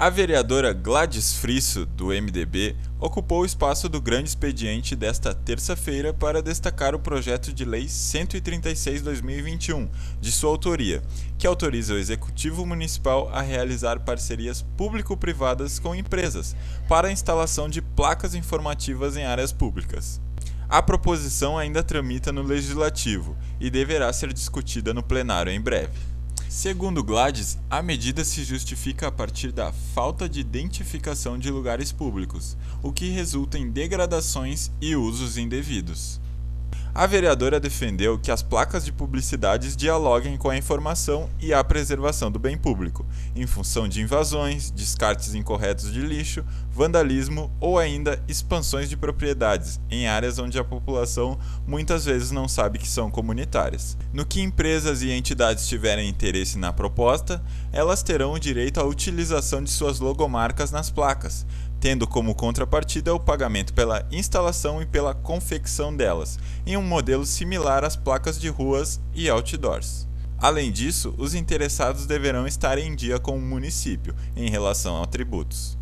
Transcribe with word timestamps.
A 0.00 0.10
vereadora 0.10 0.72
Gladys 0.72 1.34
Frisso, 1.34 1.84
do 1.84 2.10
MDB, 2.10 2.76
ocupou 3.00 3.40
o 3.40 3.44
espaço 3.44 3.88
do 3.88 4.00
grande 4.00 4.28
expediente 4.28 4.94
desta 4.94 5.34
terça-feira 5.34 6.14
para 6.14 6.40
destacar 6.40 6.94
o 6.94 7.00
projeto 7.00 7.52
de 7.52 7.64
lei 7.64 7.86
136/2021, 7.86 9.88
de 10.20 10.30
sua 10.30 10.50
autoria, 10.50 11.02
que 11.36 11.48
autoriza 11.48 11.94
o 11.94 11.98
executivo 11.98 12.64
municipal 12.64 13.28
a 13.32 13.42
realizar 13.42 13.98
parcerias 13.98 14.64
público-privadas 14.76 15.80
com 15.80 15.96
empresas 15.96 16.54
para 16.88 17.08
a 17.08 17.12
instalação 17.12 17.68
de 17.68 17.82
placas 17.82 18.36
informativas 18.36 19.16
em 19.16 19.24
áreas 19.24 19.52
públicas. 19.52 20.20
A 20.68 20.80
proposição 20.80 21.58
ainda 21.58 21.82
tramita 21.82 22.30
no 22.30 22.42
legislativo 22.42 23.36
e 23.58 23.68
deverá 23.68 24.12
ser 24.12 24.32
discutida 24.32 24.94
no 24.94 25.02
plenário 25.02 25.50
em 25.50 25.60
breve. 25.60 26.17
Segundo 26.48 27.04
Gladys, 27.04 27.58
a 27.68 27.82
medida 27.82 28.24
se 28.24 28.42
justifica 28.42 29.08
a 29.08 29.12
partir 29.12 29.52
da 29.52 29.70
falta 29.70 30.26
de 30.26 30.40
identificação 30.40 31.38
de 31.38 31.50
lugares 31.50 31.92
públicos, 31.92 32.56
o 32.82 32.90
que 32.90 33.10
resulta 33.10 33.58
em 33.58 33.70
degradações 33.70 34.70
e 34.80 34.96
usos 34.96 35.36
indevidos. 35.36 36.18
A 36.98 37.06
vereadora 37.06 37.60
defendeu 37.60 38.18
que 38.18 38.28
as 38.28 38.42
placas 38.42 38.84
de 38.84 38.90
publicidades 38.90 39.76
dialoguem 39.76 40.36
com 40.36 40.50
a 40.50 40.56
informação 40.56 41.30
e 41.38 41.54
a 41.54 41.62
preservação 41.62 42.28
do 42.28 42.40
bem 42.40 42.58
público, 42.58 43.06
em 43.36 43.46
função 43.46 43.86
de 43.86 44.02
invasões, 44.02 44.68
descartes 44.68 45.32
incorretos 45.32 45.92
de 45.92 46.00
lixo, 46.00 46.44
vandalismo 46.72 47.52
ou 47.60 47.78
ainda 47.78 48.20
expansões 48.26 48.88
de 48.88 48.96
propriedades 48.96 49.78
em 49.88 50.08
áreas 50.08 50.40
onde 50.40 50.58
a 50.58 50.64
população 50.64 51.38
muitas 51.64 52.04
vezes 52.04 52.32
não 52.32 52.48
sabe 52.48 52.80
que 52.80 52.88
são 52.88 53.12
comunitárias. 53.12 53.96
No 54.12 54.26
que 54.26 54.40
empresas 54.40 55.00
e 55.00 55.12
entidades 55.12 55.68
tiverem 55.68 56.08
interesse 56.08 56.58
na 56.58 56.72
proposta, 56.72 57.40
elas 57.72 58.02
terão 58.02 58.32
o 58.32 58.40
direito 58.40 58.80
à 58.80 58.84
utilização 58.84 59.62
de 59.62 59.70
suas 59.70 60.00
logomarcas 60.00 60.72
nas 60.72 60.90
placas, 60.90 61.46
tendo 61.80 62.06
como 62.06 62.34
contrapartida 62.34 63.14
o 63.14 63.20
pagamento 63.20 63.72
pela 63.72 64.06
instalação 64.10 64.82
e 64.82 64.86
pela 64.86 65.14
confecção 65.14 65.94
delas, 65.96 66.38
em 66.66 66.76
um 66.76 66.82
modelo 66.82 67.24
similar 67.24 67.84
às 67.84 67.96
placas 67.96 68.40
de 68.40 68.48
ruas 68.48 69.00
e 69.14 69.28
outdoors. 69.28 70.08
Além 70.38 70.70
disso, 70.70 71.14
os 71.18 71.34
interessados 71.34 72.06
deverão 72.06 72.46
estar 72.46 72.78
em 72.78 72.94
dia 72.94 73.18
com 73.18 73.36
o 73.36 73.40
município 73.40 74.14
em 74.36 74.48
relação 74.48 75.02
a 75.02 75.06
tributos. 75.06 75.76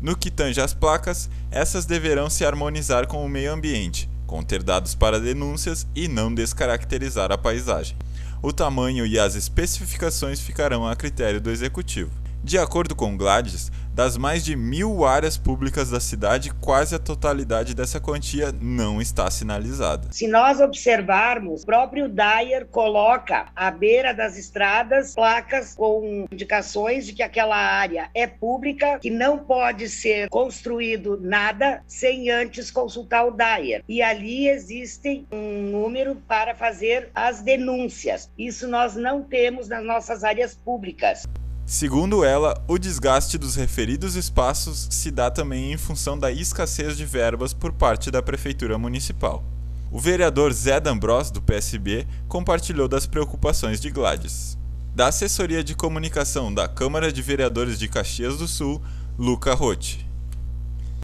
No 0.00 0.16
que 0.16 0.30
tange 0.30 0.60
às 0.60 0.72
placas, 0.72 1.28
essas 1.50 1.84
deverão 1.84 2.30
se 2.30 2.44
harmonizar 2.44 3.08
com 3.08 3.24
o 3.24 3.28
meio 3.28 3.52
ambiente, 3.52 4.08
conter 4.26 4.62
dados 4.62 4.94
para 4.94 5.18
denúncias 5.18 5.86
e 5.96 6.06
não 6.06 6.32
descaracterizar 6.32 7.32
a 7.32 7.38
paisagem. 7.38 7.96
O 8.40 8.52
tamanho 8.52 9.04
e 9.04 9.18
as 9.18 9.34
especificações 9.34 10.38
ficarão 10.38 10.86
a 10.86 10.94
critério 10.94 11.40
do 11.40 11.50
executivo. 11.50 12.12
De 12.42 12.56
acordo 12.56 12.94
com 12.94 13.16
Gladys, 13.16 13.70
das 13.92 14.16
mais 14.16 14.44
de 14.44 14.54
mil 14.54 15.04
áreas 15.04 15.36
públicas 15.36 15.90
da 15.90 15.98
cidade, 15.98 16.54
quase 16.54 16.94
a 16.94 16.98
totalidade 17.00 17.74
dessa 17.74 18.00
quantia 18.00 18.52
não 18.52 19.02
está 19.02 19.28
sinalizada. 19.28 20.06
Se 20.12 20.28
nós 20.28 20.60
observarmos, 20.60 21.64
o 21.64 21.66
próprio 21.66 22.08
Dyer 22.08 22.66
coloca 22.66 23.46
à 23.56 23.72
beira 23.72 24.14
das 24.14 24.38
estradas 24.38 25.16
placas 25.16 25.74
com 25.74 26.26
indicações 26.30 27.06
de 27.06 27.12
que 27.12 27.24
aquela 27.24 27.56
área 27.56 28.08
é 28.14 28.26
pública, 28.26 29.00
que 29.00 29.10
não 29.10 29.38
pode 29.38 29.88
ser 29.88 30.28
construído 30.28 31.18
nada 31.20 31.82
sem 31.88 32.30
antes 32.30 32.70
consultar 32.70 33.26
o 33.26 33.32
Dyer. 33.32 33.82
E 33.88 34.00
ali 34.00 34.48
existe 34.48 35.26
um 35.32 35.72
número 35.72 36.14
para 36.28 36.54
fazer 36.54 37.10
as 37.12 37.42
denúncias. 37.42 38.30
Isso 38.38 38.68
nós 38.68 38.94
não 38.94 39.24
temos 39.24 39.66
nas 39.66 39.84
nossas 39.84 40.22
áreas 40.22 40.54
públicas. 40.54 41.24
Segundo 41.70 42.24
ela, 42.24 42.64
o 42.66 42.78
desgaste 42.78 43.36
dos 43.36 43.54
referidos 43.54 44.16
espaços 44.16 44.88
se 44.90 45.10
dá 45.10 45.30
também 45.30 45.70
em 45.70 45.76
função 45.76 46.18
da 46.18 46.32
escassez 46.32 46.96
de 46.96 47.04
verbas 47.04 47.52
por 47.52 47.74
parte 47.74 48.10
da 48.10 48.22
Prefeitura 48.22 48.78
Municipal. 48.78 49.44
O 49.92 50.00
vereador 50.00 50.50
Zé 50.50 50.80
D'Ambros, 50.80 51.30
do 51.30 51.42
PSB, 51.42 52.06
compartilhou 52.26 52.88
das 52.88 53.04
preocupações 53.04 53.82
de 53.82 53.90
Gladys. 53.90 54.56
Da 54.94 55.08
assessoria 55.08 55.62
de 55.62 55.74
comunicação 55.74 56.52
da 56.52 56.66
Câmara 56.66 57.12
de 57.12 57.20
Vereadores 57.20 57.78
de 57.78 57.86
Caxias 57.86 58.38
do 58.38 58.48
Sul, 58.48 58.80
Luca 59.18 59.52
Rotti. 59.52 60.07